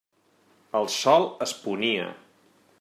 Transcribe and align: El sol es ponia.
El 0.79 0.89
sol 0.95 1.27
es 1.49 1.55
ponia. 1.67 2.11